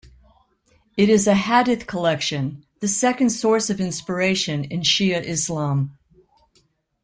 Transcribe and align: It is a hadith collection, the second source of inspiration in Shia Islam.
It 0.97 1.09
is 1.09 1.27
a 1.27 1.35
hadith 1.35 1.85
collection, 1.85 2.65
the 2.79 2.87
second 2.87 3.29
source 3.29 3.69
of 3.69 3.79
inspiration 3.79 4.63
in 4.63 4.79
Shia 4.81 5.21
Islam. 5.23 5.95